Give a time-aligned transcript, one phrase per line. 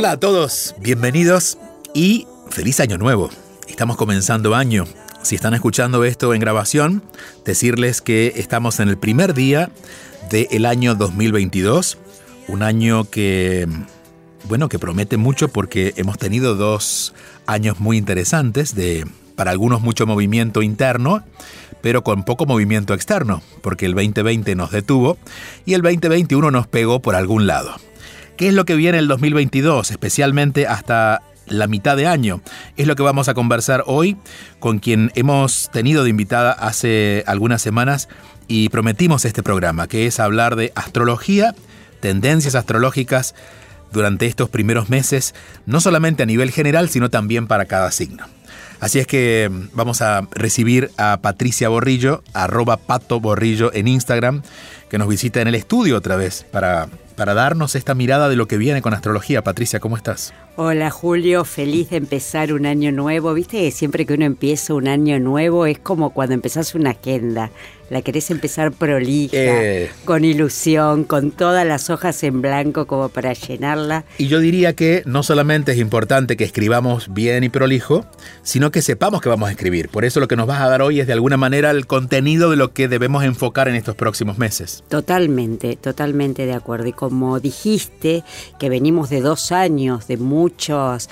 [0.00, 1.58] Hola a todos, bienvenidos
[1.92, 3.28] y feliz año nuevo.
[3.68, 4.86] Estamos comenzando año.
[5.20, 7.02] Si están escuchando esto en grabación,
[7.44, 9.70] decirles que estamos en el primer día
[10.30, 11.98] del año 2022,
[12.48, 13.68] un año que,
[14.44, 17.12] bueno, que promete mucho porque hemos tenido dos
[17.44, 21.22] años muy interesantes de, para algunos mucho movimiento interno,
[21.82, 25.18] pero con poco movimiento externo, porque el 2020 nos detuvo
[25.66, 27.76] y el 2021 nos pegó por algún lado.
[28.40, 32.40] ¿Qué es lo que viene el 2022, especialmente hasta la mitad de año?
[32.78, 34.16] Es lo que vamos a conversar hoy
[34.60, 38.08] con quien hemos tenido de invitada hace algunas semanas
[38.48, 41.54] y prometimos este programa, que es hablar de astrología,
[42.00, 43.34] tendencias astrológicas
[43.92, 45.34] durante estos primeros meses,
[45.66, 48.24] no solamente a nivel general, sino también para cada signo.
[48.80, 54.40] Así es que vamos a recibir a Patricia Borrillo, arroba Pato Borrillo en Instagram,
[54.88, 56.88] que nos visita en el estudio otra vez para,
[57.20, 59.44] para darnos esta mirada de lo que viene con astrología.
[59.44, 60.32] Patricia, ¿cómo estás?
[60.56, 63.34] Hola Julio, feliz de empezar un año nuevo.
[63.34, 67.50] Viste que siempre que uno empieza un año nuevo es como cuando empezás una agenda.
[67.90, 69.90] La querés empezar prolija, Eh.
[70.04, 74.04] con ilusión, con todas las hojas en blanco como para llenarla.
[74.16, 78.06] Y yo diría que no solamente es importante que escribamos bien y prolijo,
[78.42, 79.88] sino que sepamos que vamos a escribir.
[79.88, 82.48] Por eso lo que nos vas a dar hoy es de alguna manera el contenido
[82.50, 84.84] de lo que debemos enfocar en estos próximos meses.
[84.88, 86.86] Totalmente, totalmente de acuerdo.
[86.86, 88.22] Y como dijiste,
[88.60, 91.10] que venimos de dos años de muchos,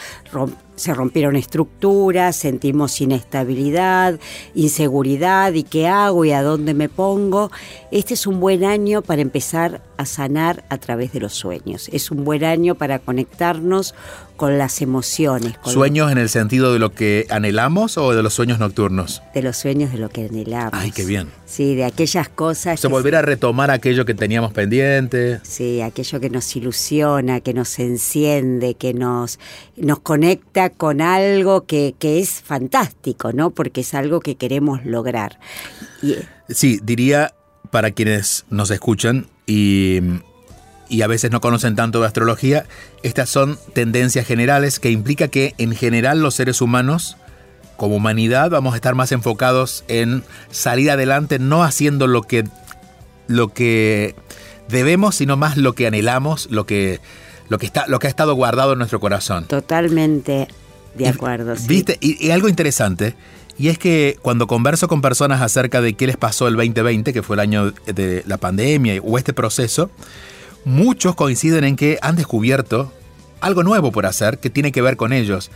[0.78, 4.18] se rompieron estructuras, sentimos inestabilidad,
[4.54, 7.50] inseguridad, y qué hago y a dónde me pongo.
[7.90, 11.88] Este es un buen año para empezar a sanar a través de los sueños.
[11.92, 13.94] Es un buen año para conectarnos
[14.36, 18.34] con las emociones, con ¿Sueños en el sentido de lo que anhelamos o de los
[18.34, 19.20] sueños nocturnos?
[19.34, 20.70] de los sueños de lo que anhelamos.
[20.74, 21.28] Ay, qué bien.
[21.44, 22.78] Sí, de aquellas cosas.
[22.84, 25.40] O que- volver a retomar aquello que teníamos pendiente.
[25.42, 29.40] Sí, aquello que nos ilusiona, que nos enciende, que nos,
[29.76, 33.50] nos conecta con algo que, que es fantástico, ¿no?
[33.50, 35.38] Porque es algo que queremos lograr.
[36.02, 36.16] Y,
[36.48, 37.34] Sí, diría
[37.70, 40.00] para quienes nos escuchan y,
[40.88, 42.64] y a veces no conocen tanto de astrología,
[43.02, 47.18] estas son tendencias generales que implica que en general los seres humanos,
[47.76, 52.44] como humanidad, vamos a estar más enfocados en salir adelante, no haciendo lo que,
[53.26, 54.14] lo que
[54.68, 57.00] debemos, sino más lo que anhelamos, lo que,
[57.48, 59.46] lo que, está, lo que ha estado guardado en nuestro corazón.
[59.46, 60.48] totalmente
[60.94, 61.56] de Y- acuerdo.
[61.56, 61.64] sí.
[61.68, 61.96] ¿Viste?
[62.00, 63.14] Y, y algo interesante,
[63.58, 67.22] y es que cuando converso con personas acerca de qué les pasó el 2020, que
[67.22, 69.90] fue el año de la pandemia o este proceso,
[70.64, 72.92] muchos coinciden en que han descubierto
[73.40, 75.50] algo nuevo por hacer que tiene que ver con ellos.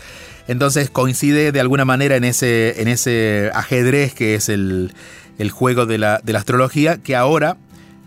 [0.49, 4.95] Entonces coincide de alguna manera en ese, en ese ajedrez que es el,
[5.39, 7.57] el juego de la, de la astrología, que ahora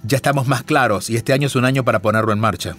[0.03, 2.75] ya estamos más claros y este año es un año para ponerlo en marcha.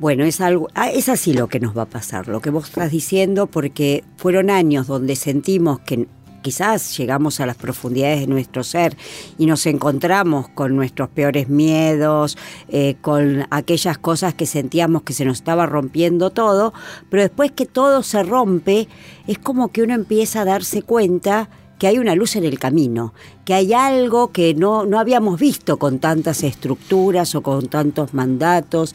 [0.00, 2.64] Bueno, es algo, ah, es así lo que nos va a pasar, lo que vos
[2.68, 6.08] estás diciendo, porque fueron años donde sentimos que
[6.42, 8.96] quizás llegamos a las profundidades de nuestro ser
[9.38, 12.36] y nos encontramos con nuestros peores miedos,
[12.68, 16.74] eh, con aquellas cosas que sentíamos que se nos estaba rompiendo todo,
[17.08, 18.88] pero después que todo se rompe,
[19.28, 21.48] es como que uno empieza a darse cuenta
[21.78, 23.14] que hay una luz en el camino,
[23.44, 28.94] que hay algo que no, no habíamos visto con tantas estructuras o con tantos mandatos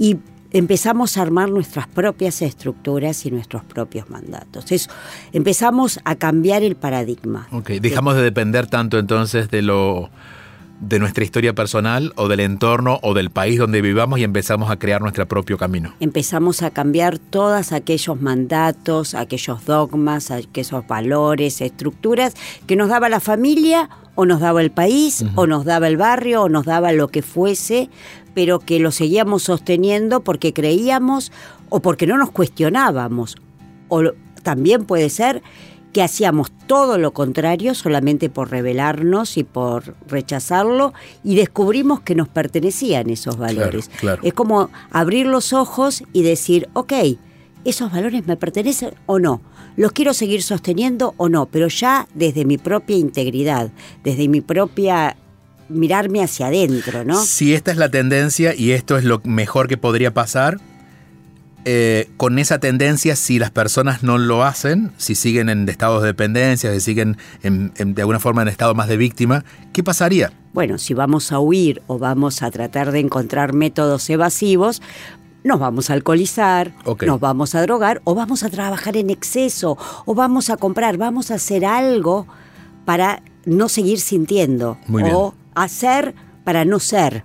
[0.00, 0.16] y
[0.50, 4.72] empezamos a armar nuestras propias estructuras y nuestros propios mandatos.
[4.72, 4.90] Eso,
[5.32, 7.46] empezamos a cambiar el paradigma.
[7.52, 10.10] Ok, dejamos de depender tanto entonces de lo
[10.80, 14.78] de nuestra historia personal o del entorno o del país donde vivamos y empezamos a
[14.78, 15.92] crear nuestro propio camino.
[16.00, 22.34] Empezamos a cambiar todos aquellos mandatos, aquellos dogmas, aquellos valores, estructuras
[22.66, 26.42] que nos daba la familia o nos daba el país o nos daba el barrio
[26.42, 27.90] o nos daba lo que fuese,
[28.34, 31.32] pero que lo seguíamos sosteniendo porque creíamos
[31.68, 33.36] o porque no nos cuestionábamos.
[33.88, 34.02] O
[34.42, 35.42] también puede ser
[35.92, 40.92] que hacíamos todo lo contrario solamente por rebelarnos y por rechazarlo
[41.24, 43.88] y descubrimos que nos pertenecían esos valores.
[43.88, 44.22] Claro, claro.
[44.22, 46.92] Es como abrir los ojos y decir, ok,
[47.64, 49.40] ¿esos valores me pertenecen o no?
[49.76, 51.46] ¿Los quiero seguir sosteniendo o no?
[51.46, 53.70] Pero ya desde mi propia integridad,
[54.04, 55.16] desde mi propia
[55.70, 57.24] mirarme hacia adentro, ¿no?
[57.24, 60.58] Si esta es la tendencia y esto es lo mejor que podría pasar,
[61.66, 66.08] eh, con esa tendencia, si las personas no lo hacen, si siguen en estados de
[66.08, 70.32] dependencia, si siguen en- en- de alguna forma en estado más de víctima, ¿qué pasaría?
[70.54, 74.80] Bueno, si vamos a huir o vamos a tratar de encontrar métodos evasivos,
[75.44, 76.72] nos vamos a alcoholizar,
[77.06, 79.76] nos vamos a drogar o vamos a trabajar en exceso
[80.06, 82.26] o vamos a comprar, vamos a hacer algo
[82.86, 85.14] para no seguir sintiendo Muy bien.
[85.14, 86.14] o hacer
[86.44, 87.24] para no ser,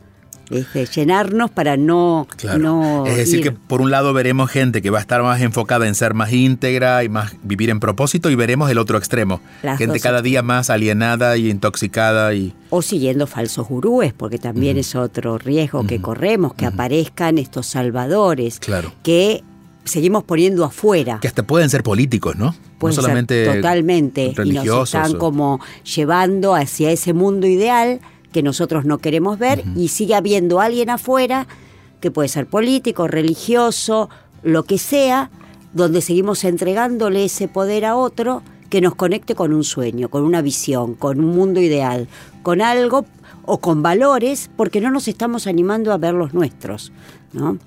[0.49, 0.85] ¿viste?
[0.85, 2.59] llenarnos para no, Claro.
[2.59, 3.43] no es decir, ir.
[3.45, 6.31] que por un lado veremos gente que va a estar más enfocada en ser más
[6.33, 9.41] íntegra y más vivir en propósito y veremos el otro extremo.
[9.63, 12.53] Las gente cada día más alienada y intoxicada y...
[12.69, 18.59] o siguiendo falsos gurúes, porque también es otro riesgo que corremos, que aparezcan estos salvadores
[18.59, 18.91] Claro.
[19.01, 19.43] que
[19.85, 21.19] seguimos poniendo afuera.
[21.21, 22.55] Que hasta pueden ser políticos, ¿no?
[22.79, 24.93] Pueden no ser solamente totalmente y nos religiosos.
[24.95, 25.59] están o- como
[25.95, 27.99] llevando hacia ese mundo ideal
[28.35, 31.47] que nosotros no queremos ver y sigue habiendo alguien afuera
[32.01, 34.09] que puede ser político, religioso,
[34.43, 35.31] lo que sea,
[35.71, 40.41] donde seguimos entregándole ese poder a otro que nos conecte con un sueño, con una
[40.41, 42.09] visión, con un mundo ideal,
[42.43, 43.05] con algo
[43.45, 46.91] o con valores, porque no nos estamos animando a ver los nuestros,
[47.31, 47.57] ¿no?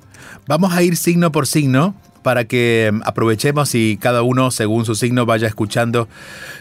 [0.47, 4.94] Vamos a ir signo por signo para que mm, aprovechemos y cada uno, según su
[4.94, 6.09] signo, vaya escuchando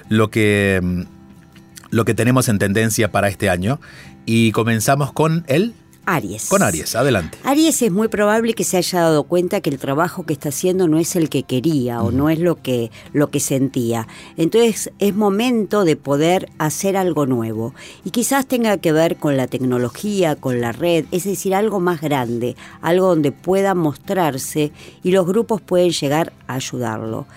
[0.07, 1.16] lo que, mm,
[1.89, 3.79] lo que tenemos en tendencia para este año.
[4.25, 5.73] Y comenzamos con él,
[6.07, 6.45] Aries.
[6.47, 6.95] con Aries.
[6.95, 7.37] Adelante.
[7.43, 10.87] Aries es muy probable que se haya dado cuenta que el trabajo que está haciendo
[10.87, 14.07] no es el que quería o no es lo que, lo que sentía.
[14.37, 17.75] Entonces es momento de poder hacer algo nuevo.
[18.05, 21.99] Y quizás tenga que ver con la tecnología, con la red, es decir, algo más
[21.99, 24.71] grande, algo donde pueda mostrarse
[25.03, 27.27] y los grupos pueden llegar a ayudarlo.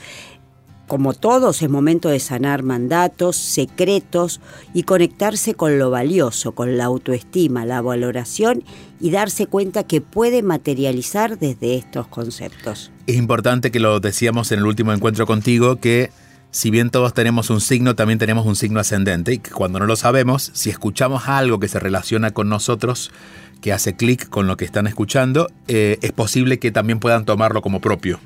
[0.91, 4.41] Como todos, es momento de sanar mandatos, secretos
[4.75, 8.65] y conectarse con lo valioso, con la autoestima, la valoración
[8.99, 12.91] y darse cuenta que puede materializar desde estos conceptos.
[13.07, 16.11] Es importante que lo decíamos en el último encuentro contigo, que
[16.51, 19.87] si bien todos tenemos un signo, también tenemos un signo ascendente y que cuando no
[19.87, 23.13] lo sabemos, si escuchamos algo que se relaciona con nosotros,
[23.61, 27.63] que hace clic con lo que están escuchando, eh, es posible que también puedan tomarlo
[27.63, 28.19] como propio.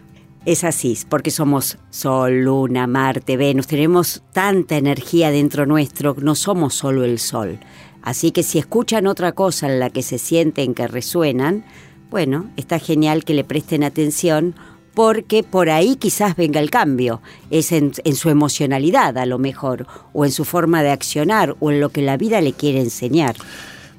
[0.47, 6.75] Es así, porque somos Sol, Luna, Marte, Venus, tenemos tanta energía dentro nuestro, no somos
[6.75, 7.59] solo el Sol.
[8.03, 11.65] Así que si escuchan otra cosa en la que se sienten que resuenan,
[12.11, 14.55] bueno, está genial que le presten atención
[14.93, 17.23] porque por ahí quizás venga el cambio.
[17.51, 21.71] Es en, en su emocionalidad a lo mejor, o en su forma de accionar, o
[21.71, 23.35] en lo que la vida le quiere enseñar.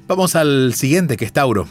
[0.06, 1.66] Vamos al siguiente, que es Tauro.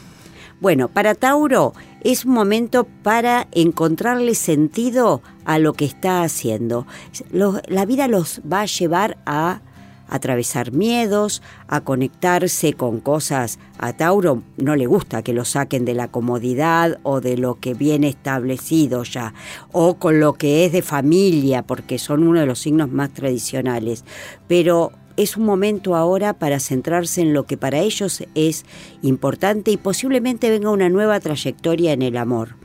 [0.60, 6.86] Bueno, para Tauro es un momento para encontrarle sentido a lo que está haciendo.
[7.30, 9.60] La vida los va a llevar a
[10.08, 13.58] atravesar miedos, a conectarse con cosas.
[13.78, 17.74] A Tauro no le gusta que lo saquen de la comodidad o de lo que
[17.74, 19.34] viene establecido ya,
[19.72, 24.04] o con lo que es de familia, porque son uno de los signos más tradicionales.
[24.48, 28.64] Pero es un momento ahora para centrarse en lo que para ellos es
[29.02, 32.56] importante y posiblemente venga una nueva trayectoria en el amor.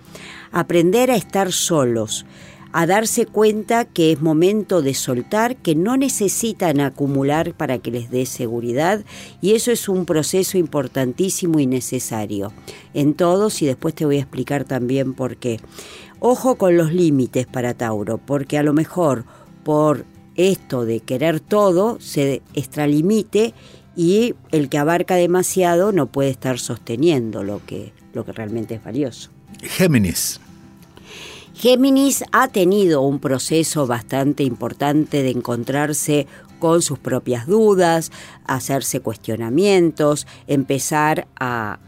[0.52, 2.26] Aprender a estar solos,
[2.74, 8.10] a darse cuenta que es momento de soltar, que no necesitan acumular para que les
[8.10, 9.04] dé seguridad
[9.42, 12.54] y eso es un proceso importantísimo y necesario
[12.94, 15.60] en todos y después te voy a explicar también por qué.
[16.20, 19.26] Ojo con los límites para Tauro, porque a lo mejor
[19.64, 23.54] por esto de querer todo se extralimite
[23.96, 28.84] y el que abarca demasiado no puede estar sosteniendo lo que, lo que realmente es
[28.84, 29.30] valioso.
[29.62, 30.40] Géminis.
[31.54, 36.26] Géminis ha tenido un proceso bastante importante de encontrarse
[36.60, 38.12] con sus propias dudas,
[38.46, 41.80] hacerse cuestionamientos, empezar a,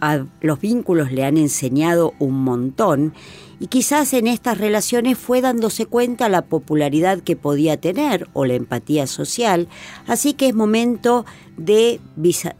[0.00, 3.14] a- los vínculos le han enseñado un montón
[3.60, 8.54] y quizás en estas relaciones fue dándose cuenta la popularidad que podía tener o la
[8.54, 9.68] empatía social,
[10.06, 11.24] así que es momento
[11.56, 12.00] de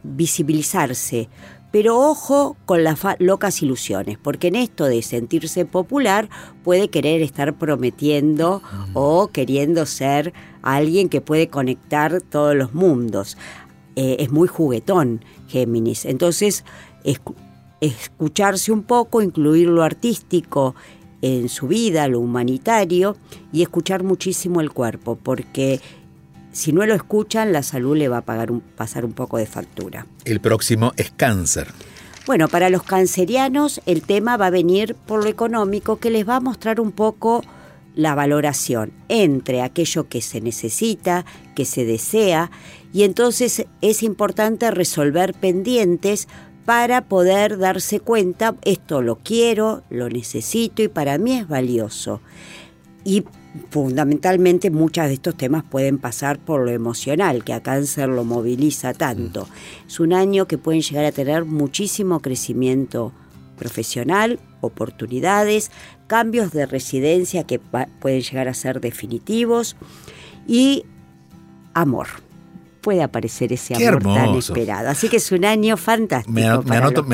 [0.04, 1.28] visibilizarse.
[1.70, 6.30] Pero ojo con las locas ilusiones, porque en esto de sentirse popular
[6.64, 8.62] puede querer estar prometiendo
[8.94, 13.36] o queriendo ser alguien que puede conectar todos los mundos.
[13.96, 16.06] Eh, es muy juguetón Géminis.
[16.06, 16.64] Entonces,
[17.80, 20.74] escucharse un poco, incluir lo artístico
[21.22, 23.16] en su vida, lo humanitario,
[23.52, 25.80] y escuchar muchísimo el cuerpo, porque
[26.52, 29.46] si no lo escuchan, la salud le va a pagar un, pasar un poco de
[29.46, 30.06] factura.
[30.24, 31.68] El próximo es cáncer.
[32.26, 36.36] Bueno, para los cancerianos el tema va a venir por lo económico, que les va
[36.36, 37.42] a mostrar un poco
[37.94, 41.24] la valoración entre aquello que se necesita,
[41.56, 42.50] que se desea,
[42.92, 46.28] y entonces es importante resolver pendientes
[46.68, 52.20] para poder darse cuenta, esto lo quiero, lo necesito y para mí es valioso.
[53.04, 53.24] Y
[53.70, 58.92] fundamentalmente muchos de estos temas pueden pasar por lo emocional, que a cáncer lo moviliza
[58.92, 59.44] tanto.
[59.46, 59.86] Mm.
[59.86, 63.14] Es un año que pueden llegar a tener muchísimo crecimiento
[63.56, 65.70] profesional, oportunidades,
[66.06, 69.74] cambios de residencia que pueden llegar a ser definitivos
[70.46, 70.84] y
[71.72, 72.27] amor
[72.88, 74.88] puede aparecer ese amor tan esperado.
[74.88, 76.32] Así que es un año fantástico.
[76.32, 76.46] Me,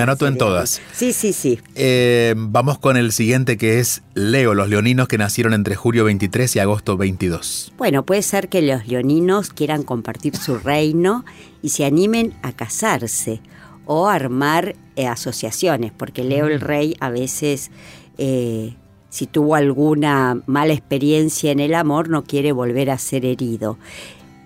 [0.03, 0.81] anoto, en todas.
[0.93, 1.59] Sí, sí, sí.
[1.75, 6.55] Eh, vamos con el siguiente que es Leo, los leoninos que nacieron entre julio 23
[6.55, 7.73] y agosto 22.
[7.77, 11.25] Bueno, puede ser que los leoninos quieran compartir su reino
[11.61, 13.41] y se animen a casarse
[13.85, 16.63] o armar eh, asociaciones, porque Leo el mm.
[16.63, 17.73] rey a veces...
[18.17, 18.77] Eh,
[19.11, 23.79] si tuvo alguna mala experiencia en el amor, no quiere volver a ser herido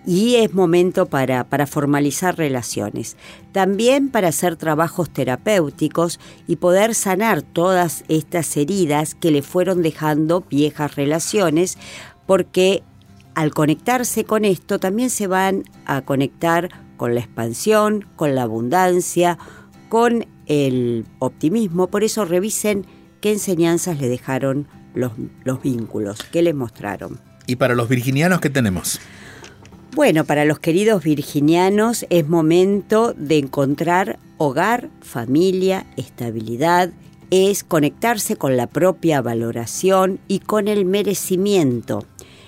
[0.09, 3.19] y es momento para, para, formalizar relaciones.
[3.53, 10.41] También para hacer trabajos terapéuticos y poder sanar todas estas heridas que le fueron dejando
[10.49, 11.77] viejas relaciones,
[12.25, 12.83] porque
[13.35, 19.37] al conectarse con esto también se van a conectar con la expansión, con la abundancia,
[19.91, 21.89] con el optimismo.
[21.89, 22.87] Por eso revisen
[23.21, 25.13] qué enseñanzas le dejaron los,
[25.45, 27.21] los vínculos, qué les mostraron.
[27.47, 29.01] ¿Y para los virginianos qué tenemos?
[29.95, 36.91] Bueno, para los queridos virginianos es momento de encontrar hogar, familia, estabilidad,
[37.31, 42.05] es conectarse con la propia valoración y con el merecimiento.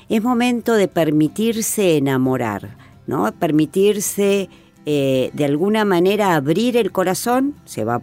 [0.09, 3.30] Es momento de permitirse enamorar, ¿no?
[3.32, 4.49] Permitirse
[4.87, 8.02] eh, de alguna manera abrir el corazón, se va,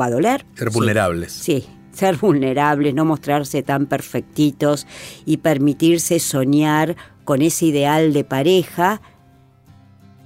[0.00, 0.44] va a doler.
[0.54, 1.32] Ser vulnerables.
[1.32, 4.86] Sí, ser vulnerables, no mostrarse tan perfectitos
[5.24, 9.00] y permitirse soñar con ese ideal de pareja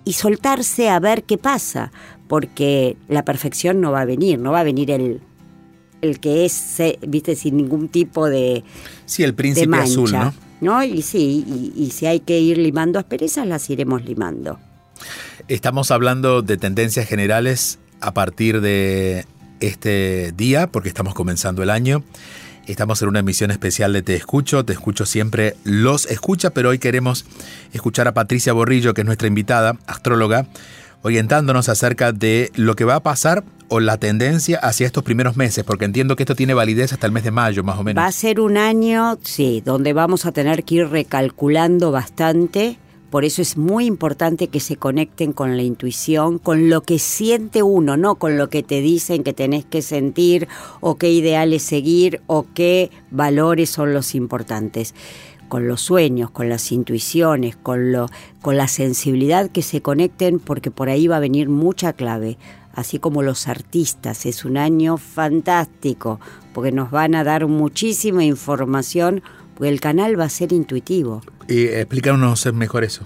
[0.05, 1.93] y soltarse a ver qué pasa,
[2.29, 5.21] porque la perfección no va a venir, no va a venir el,
[6.01, 6.77] el que es,
[7.07, 8.65] viste, sin ningún tipo de.
[9.05, 10.33] Sí, el príncipe azul, ¿no?
[10.61, 10.83] ¿no?
[10.83, 14.59] Y sí, y, y, si hay que ir limando asperezas, las iremos limando.
[15.49, 19.27] Estamos hablando de tendencias generales a partir de
[19.61, 22.03] este día, porque estamos comenzando el año.
[22.67, 24.65] Estamos en una emisión especial de Te Escucho.
[24.65, 27.25] Te Escucho siempre los escucha, pero hoy queremos
[27.73, 30.47] escuchar a Patricia Borrillo, que es nuestra invitada, astróloga,
[31.03, 35.65] orientándonos acerca de lo que va a pasar o la tendencia hacia estos primeros meses,
[35.65, 38.03] porque entiendo que esto tiene validez hasta el mes de mayo, más o menos.
[38.03, 42.79] Va a ser un año, sí, donde vamos a tener que ir recalculando bastante
[43.11, 47.63] por eso es muy importante que se conecten con la intuición, con lo que siente
[47.63, 50.49] uno, no con lo que te dicen que tenés que sentir
[50.81, 54.95] o qué ideales seguir o qué valores son los importantes.
[55.49, 58.09] Con los sueños, con las intuiciones, con, lo,
[58.43, 62.37] con la sensibilidad que se conecten porque por ahí va a venir mucha clave
[62.77, 64.27] así como los artistas.
[64.27, 66.21] Es un año fantástico
[66.53, 69.23] porque nos van a dar muchísima información
[69.55, 71.23] porque el canal va a ser intuitivo.
[71.49, 73.05] Y explícanos mejor eso.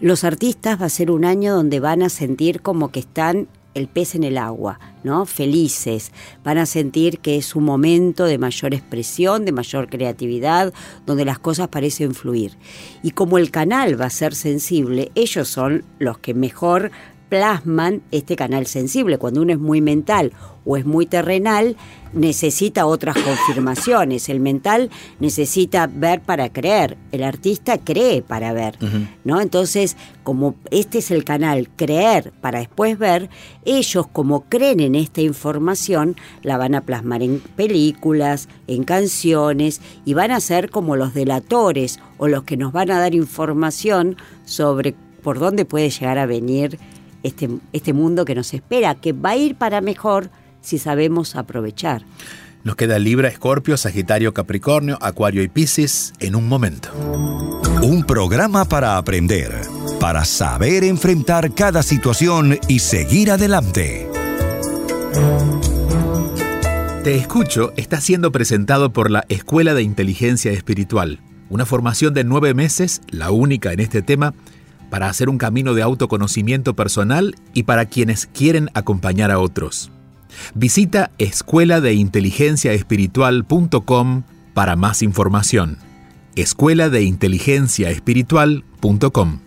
[0.00, 3.88] Los artistas va a ser un año donde van a sentir como que están el
[3.88, 5.26] pez en el agua, ¿no?
[5.26, 6.12] Felices.
[6.44, 10.72] Van a sentir que es un momento de mayor expresión, de mayor creatividad,
[11.06, 12.56] donde las cosas parecen fluir.
[13.02, 16.90] Y como el canal va a ser sensible, ellos son los que mejor
[17.34, 19.18] plasman este canal sensible.
[19.18, 20.30] Cuando uno es muy mental
[20.64, 21.76] o es muy terrenal,
[22.12, 24.28] necesita otras confirmaciones.
[24.28, 24.88] El mental
[25.18, 28.78] necesita ver para creer, el artista cree para ver,
[29.24, 29.40] ¿no?
[29.40, 33.30] Entonces, como este es el canal creer para después ver,
[33.64, 36.14] ellos como creen en esta información,
[36.44, 41.98] la van a plasmar en películas, en canciones y van a ser como los delatores
[42.16, 46.78] o los que nos van a dar información sobre por dónde puede llegar a venir
[47.24, 52.04] este, este mundo que nos espera, que va a ir para mejor si sabemos aprovechar.
[52.62, 56.90] Nos queda Libra, Escorpio, Sagitario, Capricornio, Acuario y Piscis en un momento.
[57.82, 59.52] Un programa para aprender,
[60.00, 64.08] para saber enfrentar cada situación y seguir adelante.
[67.04, 72.54] Te escucho está siendo presentado por la Escuela de Inteligencia Espiritual, una formación de nueve
[72.54, 74.32] meses, la única en este tema,
[74.94, 79.90] para hacer un camino de autoconocimiento personal y para quienes quieren acompañar a otros.
[80.54, 81.94] Visita escuela de
[82.72, 84.22] espiritual.com
[84.54, 85.78] Para más información,
[86.36, 89.40] escuela de inteligencia espiritual.com.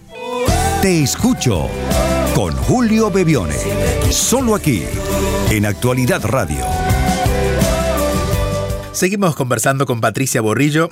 [0.82, 1.70] Te escucho
[2.36, 3.56] con Julio Bebione.
[4.10, 4.84] Solo aquí,
[5.50, 6.66] en Actualidad Radio.
[8.92, 10.90] Seguimos conversando con Patricia Borrillo.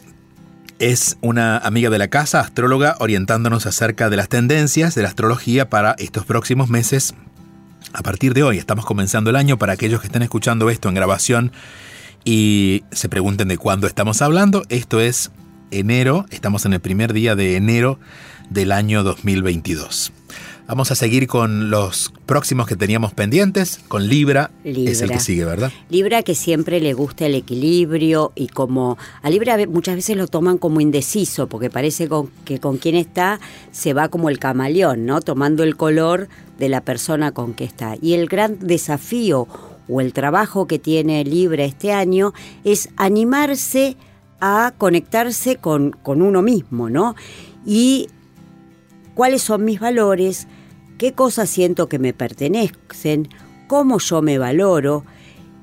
[0.78, 5.70] Es una amiga de la casa, astróloga, orientándonos acerca de las tendencias de la astrología
[5.70, 7.16] para estos próximos meses.
[7.94, 10.96] A partir de hoy, estamos comenzando el año para aquellos que estén escuchando esto en
[10.96, 11.54] grabación
[12.26, 14.64] y se pregunten de cuándo estamos hablando.
[14.68, 15.32] Esto es
[15.72, 17.98] enero, estamos en el primer día de enero
[18.50, 20.12] del año 2022.
[20.68, 24.92] Vamos a seguir con los próximos que teníamos pendientes, con Libra, Libra.
[24.92, 25.72] es el que sigue, ¿verdad?
[25.92, 30.58] Libra que siempre le gusta el equilibrio y como a Libra muchas veces lo toman
[30.58, 33.40] como indeciso porque parece con- que con quien está
[33.72, 35.22] se va como el camaleón, ¿no?
[35.22, 37.96] Tomando el color de la persona con que está.
[38.02, 39.48] Y el gran desafío
[39.88, 42.34] o el trabajo que tiene Libra este año
[42.64, 43.98] es animarse
[44.42, 47.16] a conectarse con, con uno mismo, ¿no?
[47.68, 48.08] Y
[49.16, 50.48] cuáles son mis valores,
[51.00, 53.30] qué cosas siento que me pertenecen,
[53.68, 55.04] cómo yo me valoro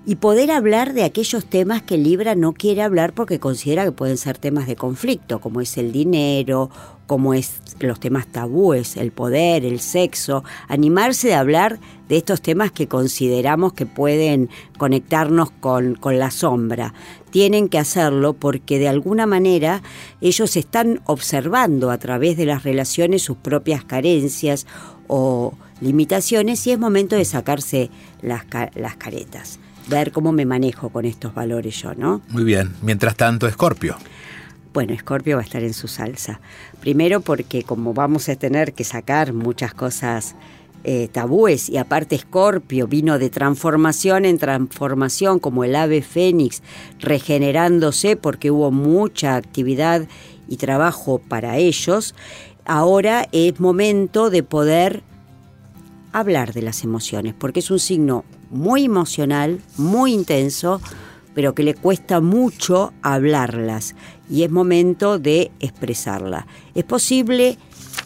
[0.04, 4.16] y poder hablar de aquellos temas que Libra no quiere hablar porque considera que pueden
[4.16, 6.70] ser temas de conflicto, como es el dinero,
[7.06, 11.78] como es los temas tabúes, el poder, el sexo, animarse a hablar
[12.08, 16.94] de estos temas que consideramos que pueden conectarnos con, con la sombra.
[17.30, 19.82] Tienen que hacerlo porque de alguna manera
[20.20, 24.66] ellos están observando a través de las relaciones sus propias carencias
[25.06, 27.90] o limitaciones y es momento de sacarse
[28.22, 28.44] las,
[28.74, 29.58] las caretas,
[29.88, 32.22] ver cómo me manejo con estos valores yo, ¿no?
[32.28, 32.72] Muy bien.
[32.82, 33.96] Mientras tanto, Escorpio.
[34.72, 36.40] Bueno, Escorpio va a estar en su salsa.
[36.80, 40.34] Primero porque como vamos a tener que sacar muchas cosas
[40.84, 46.60] eh, tabúes y aparte Escorpio vino de transformación en transformación como el ave fénix
[46.98, 50.08] regenerándose porque hubo mucha actividad
[50.48, 52.16] y trabajo para ellos,
[52.64, 55.04] ahora es momento de poder
[56.12, 60.80] hablar de las emociones, porque es un signo muy emocional, muy intenso,
[61.34, 63.94] pero que le cuesta mucho hablarlas
[64.30, 66.46] y es momento de expresarla.
[66.74, 67.58] Es posible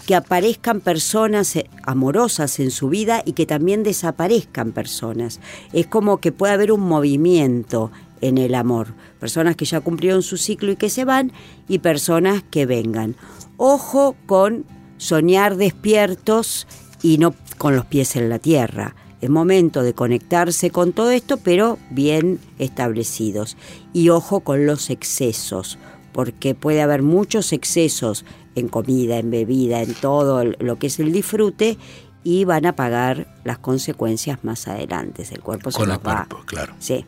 [0.07, 5.41] que aparezcan personas eh, amorosas en su vida y que también desaparezcan personas.
[5.73, 7.91] Es como que puede haber un movimiento
[8.21, 8.95] en el amor.
[9.19, 11.33] Personas que ya cumplieron su ciclo y que se van
[11.69, 13.17] y personas que vengan.
[13.57, 14.65] Ojo con
[14.97, 16.67] soñar despiertos
[17.03, 18.95] y no con los pies en la tierra.
[19.21, 23.57] Es momento de conectarse con todo esto, pero bien establecidos.
[23.93, 25.79] Y ojo con los excesos,
[26.13, 31.13] porque puede haber muchos excesos en comida, en bebida, en todo lo que es el
[31.13, 31.79] disfrute
[32.25, 35.27] y van a pagar las consecuencias más adelante.
[35.31, 36.15] El cuerpo se Con los el va.
[36.27, 36.75] cuerpo, claro.
[36.79, 37.05] Sí.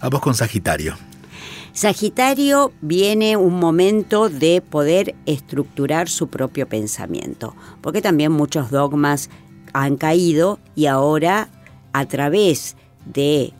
[0.00, 0.96] Vamos con Sagitario.
[1.72, 9.28] Sagitario viene un momento de poder estructurar su propio pensamiento, porque también muchos dogmas
[9.82, 11.48] han caído y ahora
[11.92, 13.52] a través de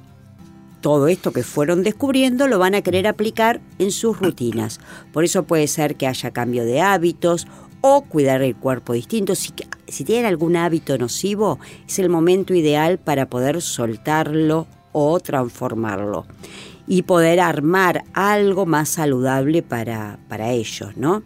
[0.80, 4.80] todo esto que fueron descubriendo lo van a querer aplicar en sus rutinas.
[5.12, 7.46] Por eso puede ser que haya cambio de hábitos
[7.80, 9.34] o cuidar el cuerpo distinto.
[9.34, 9.52] Si,
[9.88, 16.26] si tienen algún hábito nocivo, es el momento ideal para poder soltarlo o transformarlo
[16.86, 21.22] y poder armar algo más saludable para, para ellos, ¿no?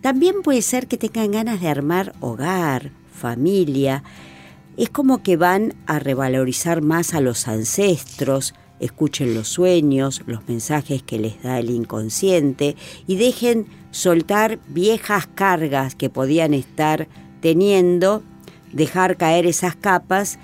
[0.00, 2.90] También puede ser que tengan ganas de armar hogar,
[3.22, 4.02] familia.
[4.76, 11.02] Es como que van a revalorizar más a los ancestros, escuchen los sueños, los mensajes
[11.04, 12.74] que les da el inconsciente
[13.06, 17.06] y dejen soltar viejas cargas que podían estar
[17.40, 18.22] teniendo,
[18.72, 20.38] dejar caer esas capas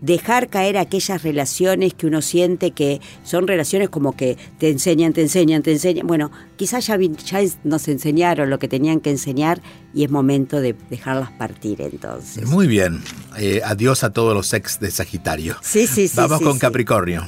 [0.00, 5.22] dejar caer aquellas relaciones que uno siente que son relaciones como que te enseñan, te
[5.22, 6.06] enseñan, te enseñan.
[6.06, 9.60] Bueno, quizás ya, ya nos enseñaron lo que tenían que enseñar
[9.94, 12.46] y es momento de dejarlas partir entonces.
[12.46, 13.02] Muy bien.
[13.38, 15.56] Eh, adiós a todos los ex de Sagitario.
[15.62, 16.16] Sí, sí, sí.
[16.16, 16.60] Vamos sí, con sí.
[16.60, 17.24] Capricornio.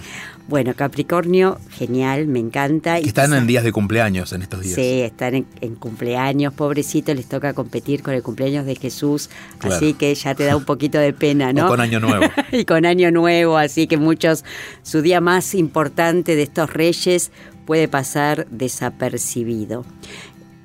[0.51, 3.01] Bueno, Capricornio, genial, me encanta.
[3.01, 4.75] Que están en días de cumpleaños en estos días.
[4.75, 9.77] Sí, están en, en, cumpleaños, pobrecitos, les toca competir con el cumpleaños de Jesús, Claro.
[9.77, 11.67] así que ya te da un poquito de pena, ¿no?
[11.67, 12.27] O con Año Nuevo.
[12.51, 14.45] y con Año Nuevo, así que muchos,
[14.83, 17.31] su día más importante de estos reyes
[17.65, 19.85] puede pasar desapercibido.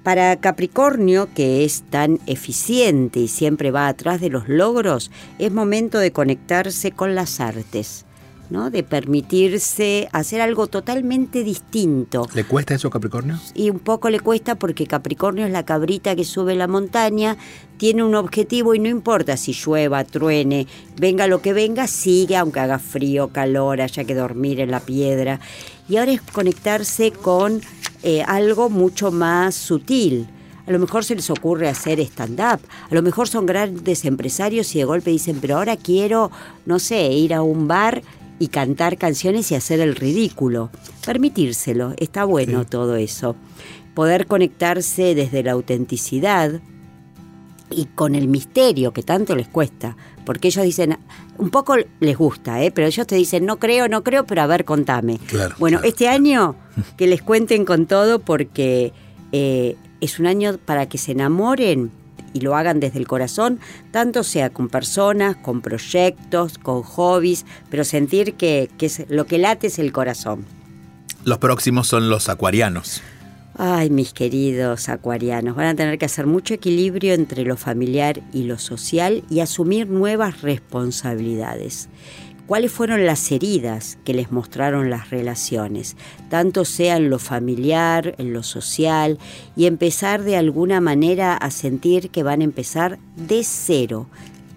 [0.02, 6.00] Para Capricornio, que es tan eficiente y siempre va atrás de los logros, es momento
[6.00, 8.05] de conectarse con las artes.
[8.50, 8.70] ¿No?
[8.70, 12.28] de permitirse hacer algo totalmente distinto.
[12.34, 13.40] ¿Le cuesta eso a Capricornio?
[13.54, 17.38] Y un poco le cuesta porque Capricornio es la cabrita que sube la montaña,
[17.78, 22.60] tiene un objetivo y no importa si llueva, truene, venga lo que venga, sigue aunque
[22.60, 25.40] haga frío, calor, haya que dormir en la piedra.
[25.88, 27.62] Y ahora es conectarse con
[28.04, 30.28] eh, algo mucho más sutil.
[30.68, 34.80] A lo mejor se les ocurre hacer stand-up, a lo mejor son grandes empresarios y
[34.80, 36.32] de golpe dicen, pero ahora quiero,
[36.66, 38.02] no sé, ir a un bar
[38.40, 40.70] y cantar canciones y hacer el ridículo.
[41.06, 43.36] Permitírselo, está bueno todo eso.
[43.94, 46.62] Poder conectarse desde la autenticidad
[47.70, 50.98] y con el misterio que tanto les cuesta, porque ellos dicen,
[51.38, 52.72] un poco les gusta, ¿eh?
[52.72, 55.18] pero ellos te dicen, no creo, no creo, pero a ver, contame.
[55.28, 55.90] Claro, bueno, claro.
[55.90, 56.56] este año
[56.98, 58.94] que les cuenten con todo porque
[59.32, 61.92] eh, es un año para que se enamoren
[62.36, 63.60] y lo hagan desde el corazón,
[63.92, 69.38] tanto sea con personas, con proyectos, con hobbies, pero sentir que, que es- lo que
[69.38, 70.46] late es el corazón.
[71.24, 73.02] Los próximos son los acuarianos.
[73.58, 78.44] Ay, mis queridos acuarianos, van a tener que hacer mucho equilibrio entre lo familiar y
[78.44, 81.88] lo social y asumir nuevas responsabilidades.
[82.48, 85.98] ¿Cuáles fueron las heridas que les mostraron las relaciones?
[86.30, 89.18] Tanto sea en lo familiar, en lo social,
[89.56, 94.06] y empezar de alguna manera a sentir que van a empezar de cero,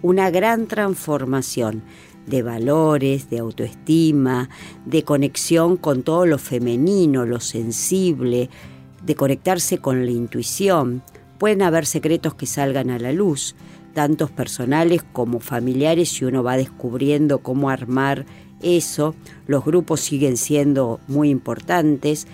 [0.02, 1.82] una gran transformación
[2.26, 4.50] de valores, de autoestima,
[4.84, 8.50] de conexión con todo lo femenino, lo sensible,
[9.02, 11.02] de conectarse con la intuición.
[11.38, 13.56] Pueden haber secretos que salgan a la luz,
[13.98, 18.26] tantos personales como familiares, y uno va descubriendo cómo armar
[18.62, 19.16] eso.
[19.48, 22.28] Los grupos siguen siendo muy importantes,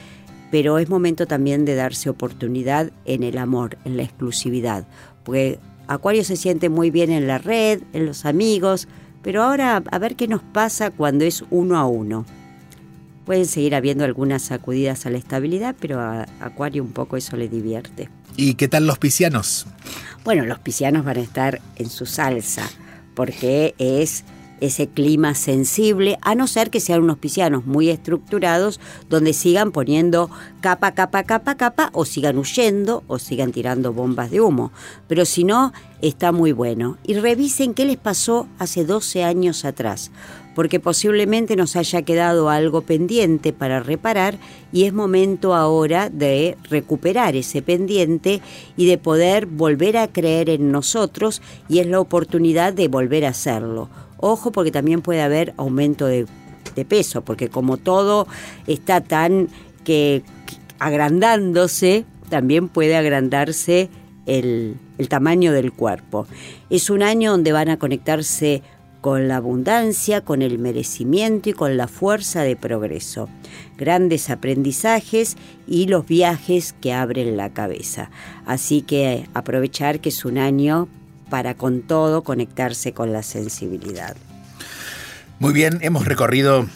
[0.50, 4.87] pero es momento también de darse oportunidad en el amor, en la exclusividad,
[5.24, 8.87] porque Acuario se siente muy bien en la red, en los amigos,
[9.22, 12.27] pero ahora a ver qué nos pasa cuando es uno a uno.
[13.24, 17.48] Pueden seguir habiendo algunas sacudidas a la estabilidad, pero a Acuario un poco eso le
[17.48, 18.11] divierte.
[18.36, 19.66] ¿Y qué tal los piscianos?
[20.24, 22.68] Bueno, los piscianos van a estar en su salsa,
[23.14, 24.24] porque es
[24.60, 30.30] ese clima sensible, a no ser que sean unos piscianos muy estructurados, donde sigan poniendo
[30.60, 34.72] capa, capa, capa, capa, o sigan huyendo, o sigan tirando bombas de humo.
[35.06, 36.98] Pero si no, está muy bueno.
[37.04, 40.10] Y revisen qué les pasó hace 12 años atrás,
[40.54, 44.38] porque posiblemente nos haya quedado algo pendiente para reparar
[44.72, 48.40] y es momento ahora de recuperar ese pendiente
[48.76, 53.30] y de poder volver a creer en nosotros y es la oportunidad de volver a
[53.30, 53.88] hacerlo.
[54.18, 56.26] Ojo porque también puede haber aumento de,
[56.88, 58.26] peso, porque como todo
[58.66, 59.48] está tan
[59.84, 60.22] que
[60.80, 63.90] agrandándose, también puede agrandarse
[64.26, 66.26] el, el tamaño del cuerpo.
[66.70, 68.62] Es un año donde van a conectarse
[69.04, 73.28] con la abundancia, con el merecimiento y con la fuerza de progreso.
[73.76, 75.36] Grandes aprendizajes
[75.66, 78.08] y los viajes que abren la cabeza.
[78.46, 80.88] Así que aprovechar que es un año
[81.28, 84.16] para con todo conectarse con la sensibilidad.
[85.38, 86.66] Muy bien, hemos recorrido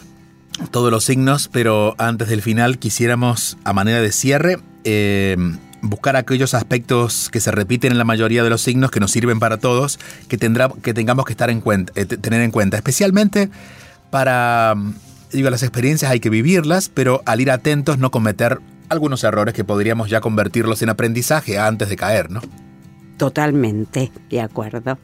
[0.69, 5.35] todos los signos, pero antes del final quisiéramos, a manera de cierre, eh,
[5.81, 9.39] buscar aquellos aspectos que se repiten en la mayoría de los signos que nos sirven
[9.39, 13.49] para todos, que, tendrá, que tengamos que estar en cuenta, eh, tener en cuenta, especialmente
[14.09, 14.75] para,
[15.31, 19.63] digo, las experiencias hay que vivirlas, pero al ir atentos no cometer algunos errores que
[19.63, 22.41] podríamos ya convertirlos en aprendizaje antes de caer, ¿no?
[23.17, 24.97] Totalmente, de acuerdo.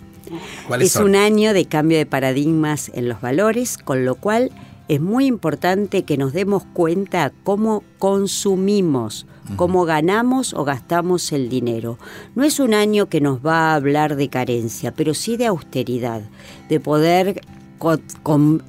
[0.68, 1.10] ¿Cuáles Es son?
[1.10, 4.52] un año de cambio de paradigmas en los valores, con lo cual
[4.88, 11.98] es muy importante que nos demos cuenta cómo consumimos, cómo ganamos o gastamos el dinero.
[12.36, 16.22] No es un año que nos va a hablar de carencia, pero sí de austeridad,
[16.70, 17.42] de poder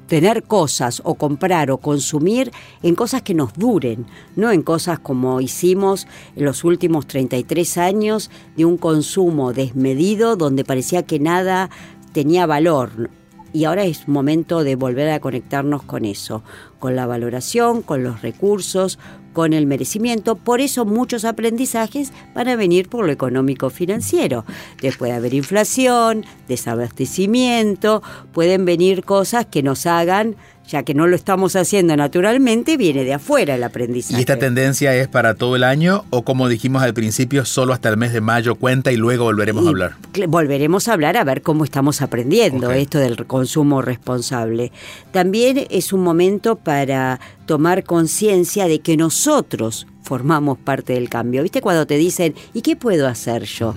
[0.07, 2.51] tener cosas o comprar o consumir
[2.83, 8.29] en cosas que nos duren, no en cosas como hicimos en los últimos 33 años
[8.55, 11.69] de un consumo desmedido donde parecía que nada
[12.11, 13.09] tenía valor.
[13.53, 16.43] Y ahora es momento de volver a conectarnos con eso,
[16.79, 18.99] con la valoración, con los recursos,
[19.37, 20.35] con el merecimiento.
[20.35, 24.45] Por eso muchos aprendizajes van a venir por lo económico financiero.
[24.81, 28.01] Después de haber inflación, desabastecimiento,
[28.33, 30.35] pueden venir cosas que nos hagan,
[30.67, 34.17] ya que no lo estamos haciendo naturalmente, viene de afuera el aprendizaje.
[34.17, 37.89] ¿Y esta tendencia es para todo el año o como dijimos al principio, solo hasta
[37.89, 39.95] el mes de mayo cuenta y luego volveremos Y a hablar?
[40.27, 44.71] Volveremos a hablar a ver cómo estamos aprendiendo esto del consumo responsable.
[45.11, 51.43] También es un momento para tomar conciencia de que nosotros formamos parte del cambio.
[51.43, 53.73] ¿Viste cuando te dicen, ¿y qué puedo hacer yo?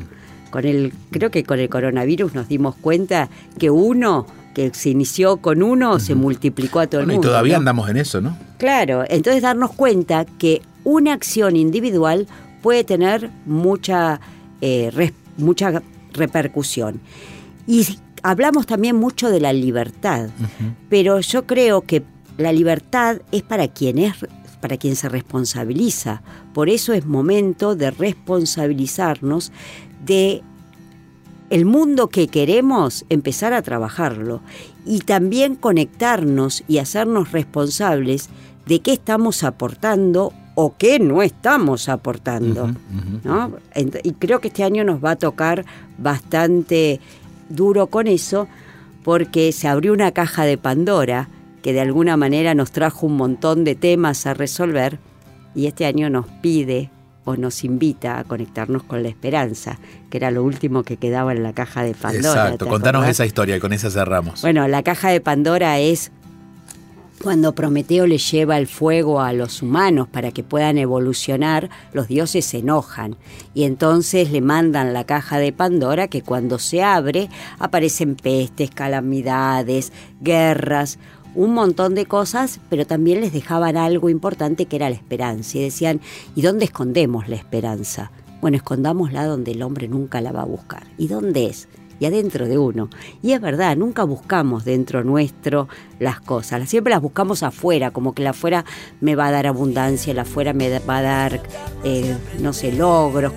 [0.51, 5.37] Con el, creo que con el coronavirus nos dimos cuenta que uno que se inició
[5.39, 7.29] con uno se multiplicó a todo Bueno, el y mundo.
[7.29, 7.59] todavía ¿no?
[7.61, 8.37] andamos en eso, ¿no?
[8.59, 12.27] Claro, entonces darnos cuenta que una acción individual
[12.63, 14.21] puede tener mucha,
[14.61, 15.83] eh, res- mucha
[16.13, 17.01] repercusión.
[17.67, 17.87] Y
[18.23, 20.29] hablamos también mucho de la libertad,
[20.89, 22.03] pero yo creo que
[22.37, 24.15] la libertad es para quien es
[24.61, 26.23] para quien se responsabiliza.
[26.53, 29.53] Por eso es momento de responsabilizarnos
[30.05, 30.43] de
[31.51, 34.41] el mundo que queremos, empezar a trabajarlo
[34.87, 38.31] y también conectarnos y hacernos responsables
[38.67, 42.73] de qué estamos aportando o qué no estamos aportando.
[43.25, 43.53] ¿no?
[43.75, 45.65] Y creo que este año nos va a tocar
[45.99, 47.01] bastante
[47.49, 48.47] duro con eso
[49.03, 51.29] porque se abrió una caja de Pandora
[51.63, 54.99] que de alguna manera nos trajo un montón de temas a resolver
[55.55, 56.91] y este año nos pide
[57.31, 59.79] o nos invita a conectarnos con la esperanza,
[60.11, 62.43] que era lo último que quedaba en la caja de Pandora.
[62.45, 64.43] Exacto, contanos esa historia y con esa cerramos.
[64.43, 66.13] Bueno, la caja de Pandora es
[67.23, 72.47] cuando Prometeo le lleva el fuego a los humanos para que puedan evolucionar, los dioses
[72.47, 73.17] se enojan
[73.53, 79.93] y entonces le mandan la caja de Pandora que cuando se abre aparecen pestes, calamidades,
[80.23, 80.99] guerras,
[81.35, 85.63] un montón de cosas, pero también les dejaban algo importante que era la esperanza y
[85.63, 86.01] decían,
[86.35, 88.11] ¿y dónde escondemos la esperanza?
[88.41, 90.87] Bueno, escondámosla donde el hombre nunca la va a buscar.
[90.97, 91.69] ¿Y dónde es?
[92.01, 92.89] y adentro de uno.
[93.23, 98.23] Y es verdad, nunca buscamos dentro nuestro las cosas, siempre las buscamos afuera, como que
[98.23, 98.65] la afuera
[99.01, 101.43] me va a dar abundancia, la afuera me va a dar,
[101.85, 103.35] eh, no sé, logros.